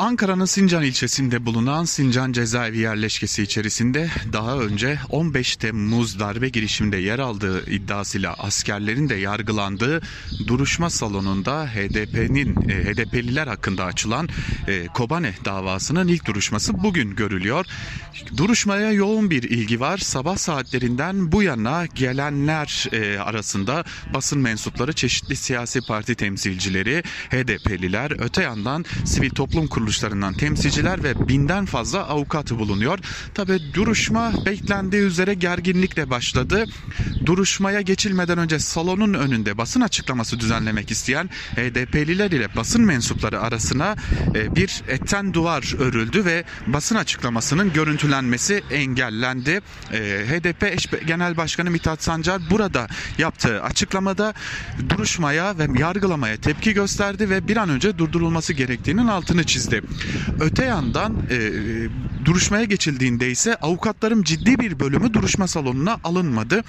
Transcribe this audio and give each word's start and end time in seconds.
Ankara'nın 0.00 0.44
Sincan 0.44 0.82
ilçesinde 0.82 1.46
bulunan 1.46 1.84
Sincan 1.84 2.32
cezaevi 2.32 2.78
yerleşkesi 2.78 3.42
içerisinde 3.42 4.10
daha 4.32 4.58
önce 4.58 4.98
15 5.10 5.56
Temmuz 5.56 6.20
darbe 6.20 6.48
girişiminde 6.48 6.96
yer 6.96 7.18
aldığı 7.18 7.70
iddiasıyla 7.70 8.34
askerlerin 8.34 9.08
de 9.08 9.14
yargılandığı 9.14 10.02
duruşma 10.46 10.90
salonunda 10.90 11.66
HDP'nin 11.66 12.70
e, 12.70 12.84
HDP'liler 12.84 13.46
hakkında 13.46 13.84
açılan 13.84 14.28
e, 14.68 14.86
Kobane 14.86 15.34
davasının 15.44 16.08
ilk 16.08 16.26
duruşması 16.26 16.82
bugün 16.82 17.16
görülüyor. 17.16 17.66
Duruşmaya 18.36 18.92
yoğun 18.92 19.30
bir 19.30 19.42
ilgi 19.42 19.80
var. 19.80 19.98
Sabah 19.98 20.36
saatlerinden 20.36 21.32
bu 21.32 21.42
yana 21.42 21.86
gelenler 21.86 22.88
e, 22.92 23.18
arasında 23.18 23.84
basın 24.14 24.38
mensupları, 24.38 24.92
çeşitli 24.92 25.36
siyasi 25.36 25.80
parti 25.80 26.14
temsilcileri, 26.14 27.02
HDP'liler, 27.30 28.24
öte 28.24 28.42
yandan 28.42 28.84
sivil 29.04 29.30
toplum 29.30 29.66
kuruluşlarından 29.90 30.34
temsilciler 30.34 31.04
ve 31.04 31.28
binden 31.28 31.64
fazla 31.64 32.08
avukatı 32.08 32.58
bulunuyor. 32.58 32.98
Tabi 33.34 33.60
duruşma 33.74 34.32
beklendiği 34.46 35.02
üzere 35.02 35.34
gerginlikle 35.34 36.10
başladı. 36.10 36.64
Duruşmaya 37.26 37.80
geçilmeden 37.80 38.38
önce 38.38 38.58
salonun 38.58 39.14
önünde 39.14 39.58
basın 39.58 39.80
açıklaması 39.80 40.40
düzenlemek 40.40 40.90
isteyen 40.90 41.30
HDP'liler 41.56 42.30
ile 42.30 42.56
basın 42.56 42.84
mensupları 42.84 43.40
arasına 43.40 43.96
e, 44.34 44.56
bir 44.56 44.82
etten 44.88 45.34
duvar 45.34 45.74
örüldü 45.78 46.24
ve 46.24 46.44
basın 46.66 46.96
açıklamasının 46.96 47.72
görüntülenmesi 47.72 48.62
engellendi. 48.70 49.60
E, 49.92 49.98
HDP 50.28 50.62
eş 50.62 50.86
Genel 51.06 51.36
Başkanı 51.36 51.70
Mithat 51.70 52.02
Sancar 52.02 52.42
burada 52.50 52.86
yaptığı 53.18 53.62
açıklamada 53.62 54.34
duruşmaya 54.88 55.58
ve 55.58 55.66
yargılamaya 55.78 56.36
tepki 56.36 56.72
gösterdi 56.74 57.30
ve 57.30 57.48
bir 57.48 57.56
an 57.56 57.68
önce 57.68 57.98
durdurulması 57.98 58.52
gerektiğinin 58.52 59.06
altını 59.06 59.44
çizdi. 59.44 59.79
Öte 60.40 60.64
yandan 60.64 61.16
e, 61.30 61.38
duruşmaya 62.24 62.64
geçildiğinde 62.64 63.30
ise 63.30 63.54
avukatların 63.54 64.22
ciddi 64.22 64.58
bir 64.58 64.80
bölümü 64.80 65.14
duruşma 65.14 65.46
salonuna 65.46 65.96
alınmadı. 66.04 66.64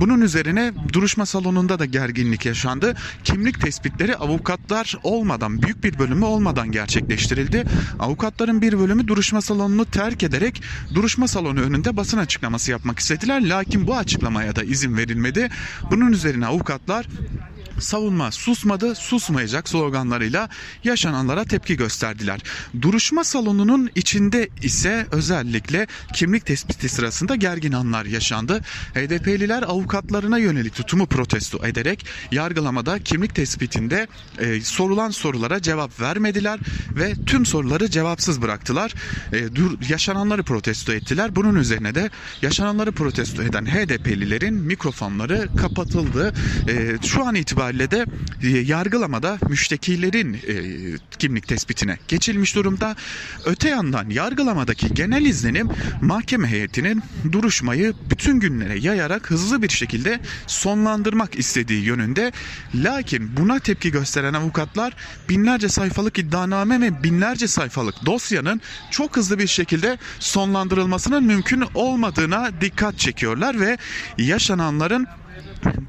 Bunun 0.00 0.20
üzerine 0.20 0.72
duruşma 0.92 1.26
salonunda 1.26 1.78
da 1.78 1.84
gerginlik 1.84 2.46
yaşandı. 2.46 2.94
Kimlik 3.24 3.60
tespitleri 3.60 4.16
avukatlar 4.16 4.98
olmadan, 5.02 5.62
büyük 5.62 5.84
bir 5.84 5.98
bölümü 5.98 6.24
olmadan 6.24 6.72
gerçekleştirildi. 6.72 7.64
Avukatların 7.98 8.62
bir 8.62 8.78
bölümü 8.78 9.08
duruşma 9.08 9.40
salonunu 9.40 9.84
terk 9.84 10.22
ederek 10.22 10.62
duruşma 10.94 11.28
salonu 11.28 11.60
önünde 11.60 11.96
basın 11.96 12.18
açıklaması 12.18 12.70
yapmak 12.70 12.98
istediler. 12.98 13.48
Lakin 13.48 13.86
bu 13.86 13.96
açıklamaya 13.96 14.56
da 14.56 14.64
izin 14.64 14.96
verilmedi. 14.96 15.48
Bunun 15.90 16.12
üzerine 16.12 16.46
avukatlar 16.46 17.06
savunma 17.78 18.30
susmadı, 18.30 18.94
susmayacak 18.94 19.68
sloganlarıyla 19.68 20.48
yaşananlara 20.84 21.44
tepki 21.44 21.76
gösterdiler. 21.76 22.40
Duruşma 22.82 23.24
salonunun 23.24 23.90
içinde 23.94 24.48
ise 24.62 25.06
özellikle 25.12 25.86
kimlik 26.14 26.46
tespiti 26.46 26.88
sırasında 26.88 27.36
gergin 27.36 27.72
anlar 27.72 28.04
yaşandı. 28.04 28.60
HDP'liler 28.94 29.62
avukatlarına 29.62 30.38
yönelik 30.38 30.74
tutumu 30.74 31.06
protesto 31.06 31.66
ederek 31.66 32.06
yargılamada 32.32 32.98
kimlik 32.98 33.34
tespitinde 33.34 34.06
e, 34.38 34.60
sorulan 34.60 35.10
sorulara 35.10 35.62
cevap 35.62 36.00
vermediler 36.00 36.60
ve 36.96 37.14
tüm 37.26 37.46
soruları 37.46 37.90
cevapsız 37.90 38.42
bıraktılar. 38.42 38.94
E, 39.32 39.54
dur, 39.56 39.78
yaşananları 39.88 40.42
protesto 40.42 40.92
ettiler. 40.92 41.36
Bunun 41.36 41.54
üzerine 41.54 41.94
de 41.94 42.10
yaşananları 42.42 42.92
protesto 42.92 43.42
eden 43.42 43.66
HDP'lilerin 43.66 44.54
mikrofonları 44.54 45.48
kapatıldı. 45.56 46.34
E, 46.68 47.06
şu 47.06 47.26
an 47.26 47.34
itibariyle 47.34 47.63
itibariyle 47.70 47.90
de 47.90 48.06
e, 48.42 48.48
yargılamada 48.48 49.38
müştekilerin 49.48 50.34
e, 50.34 50.54
kimlik 51.18 51.48
tespitine 51.48 51.98
geçilmiş 52.08 52.56
durumda. 52.56 52.96
Öte 53.44 53.68
yandan 53.68 54.10
yargılamadaki 54.10 54.94
genel 54.94 55.24
izlenim 55.24 55.68
mahkeme 56.00 56.48
heyetinin 56.48 57.02
duruşmayı 57.32 57.94
bütün 58.10 58.40
günlere 58.40 58.78
yayarak 58.78 59.30
hızlı 59.30 59.62
bir 59.62 59.68
şekilde 59.68 60.20
sonlandırmak 60.46 61.38
istediği 61.38 61.84
yönünde. 61.84 62.32
Lakin 62.74 63.36
buna 63.36 63.58
tepki 63.58 63.90
gösteren 63.90 64.34
avukatlar 64.34 64.92
binlerce 65.28 65.68
sayfalık 65.68 66.18
iddianame 66.18 66.80
ve 66.80 67.02
binlerce 67.02 67.48
sayfalık 67.48 68.06
dosyanın 68.06 68.60
çok 68.90 69.16
hızlı 69.16 69.38
bir 69.38 69.46
şekilde 69.46 69.98
sonlandırılmasının 70.18 71.24
mümkün 71.24 71.64
olmadığına 71.74 72.50
dikkat 72.60 72.98
çekiyorlar 72.98 73.60
ve 73.60 73.78
yaşananların 74.18 75.06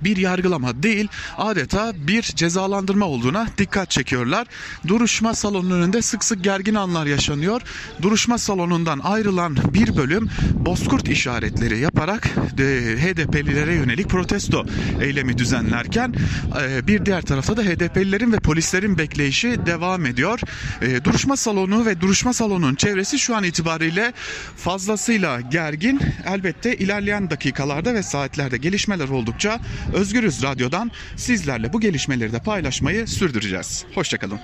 bir 0.04 0.18
yargılama 0.18 0.84
değil 0.84 1.08
adeta 1.38 1.94
bir 2.08 2.22
cezalandırma 2.24 3.06
olduğuna 3.06 3.48
dikkat 3.58 3.90
çekiyorlar. 3.90 4.48
Duruşma 4.88 5.34
salonunun 5.34 5.82
önünde 5.82 6.02
sık 6.02 6.24
sık 6.24 6.44
gergin 6.44 6.76
anlar 6.76 7.06
yaşanıyor. 7.06 7.62
Duruşma 8.02 8.38
salonundan 8.38 9.00
ayrılan 9.04 9.58
bir 9.74 9.98
bölüm 9.98 10.30
bozkurt 10.54 11.10
işaretleri 11.10 11.80
yaparak 11.80 12.30
e, 12.60 12.64
HDP'lilere 12.98 13.76
yönelik 13.76 14.10
protesto 14.10 14.66
eylemi 15.02 15.38
düzenlerken 15.38 16.14
e, 16.62 16.88
bir 16.88 17.06
diğer 17.06 17.22
tarafta 17.22 17.58
da 17.58 17.62
HDP'lilerin 17.62 18.34
ve 18.34 18.38
polislerin 18.38 18.98
bekleyişi 18.98 19.66
devam 19.66 20.06
ediyor. 20.06 20.40
E, 20.82 21.04
duruşma 21.04 21.38
salonu 21.38 21.86
ve 21.86 22.02
duruşma 22.02 22.34
salonunun 22.34 22.76
çevresi 22.76 23.20
şu 23.20 23.36
an 23.36 23.44
itibariyle 23.44 24.14
fazlasıyla 24.58 25.42
gergin. 25.42 26.02
Elbette 26.28 26.76
ilerleyen 26.76 27.30
dakikalarda 27.30 27.94
ve 27.94 28.04
saatlerde 28.04 28.58
gelişmeler 28.58 29.10
oldukça 29.10 29.55
Özgürüz 29.94 30.44
Radyo'dan 30.44 30.92
sizlerle 31.16 31.74
bu 31.74 31.80
gelişmeleri 31.80 32.34
de 32.34 32.40
paylaşmayı 32.40 33.08
sürdüreceğiz. 33.08 33.86
Hoşçakalın. 33.96 34.40